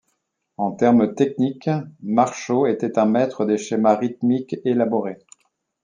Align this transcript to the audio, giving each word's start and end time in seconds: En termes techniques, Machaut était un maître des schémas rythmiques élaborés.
En 0.57 0.71
termes 0.71 1.13
techniques, 1.13 1.69
Machaut 2.01 2.65
était 2.65 2.97
un 2.97 3.05
maître 3.05 3.45
des 3.45 3.59
schémas 3.59 3.95
rythmiques 3.97 4.55
élaborés. 4.65 5.19